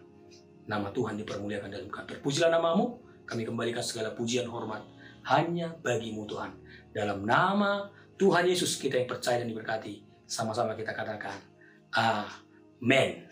Nama 0.70 0.88
Tuhan 0.94 1.18
dipermuliakan 1.18 1.70
dalam 1.70 1.90
kami. 1.90 2.06
Terpujilah 2.14 2.50
namamu, 2.52 3.02
kami 3.26 3.42
kembalikan 3.42 3.82
segala 3.82 4.14
pujian 4.14 4.46
hormat 4.46 4.86
hanya 5.26 5.74
bagimu 5.82 6.24
Tuhan. 6.30 6.54
Dalam 6.94 7.26
nama 7.26 7.90
Tuhan 8.16 8.46
Yesus 8.46 8.78
kita 8.78 9.00
yang 9.00 9.08
percaya 9.10 9.42
dan 9.42 9.50
diberkati, 9.50 10.26
sama-sama 10.30 10.78
kita 10.78 10.94
katakan, 10.94 11.34
Amin. 11.90 13.26